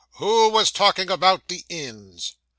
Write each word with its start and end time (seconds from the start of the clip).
who 0.17 0.49
was 0.49 0.71
talking 0.71 1.11
about 1.11 1.47
the 1.47 1.63
inns? 1.69 2.35